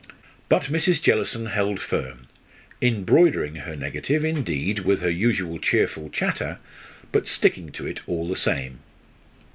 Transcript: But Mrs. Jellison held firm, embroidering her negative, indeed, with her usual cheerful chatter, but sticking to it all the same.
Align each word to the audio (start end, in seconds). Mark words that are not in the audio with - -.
But 0.49 0.63
Mrs. 0.63 0.99
Jellison 0.99 1.45
held 1.45 1.79
firm, 1.79 2.25
embroidering 2.81 3.57
her 3.57 3.75
negative, 3.75 4.25
indeed, 4.25 4.79
with 4.79 5.01
her 5.01 5.11
usual 5.11 5.59
cheerful 5.59 6.09
chatter, 6.09 6.57
but 7.11 7.27
sticking 7.27 7.71
to 7.73 7.85
it 7.85 7.99
all 8.09 8.27
the 8.27 8.35
same. 8.35 8.79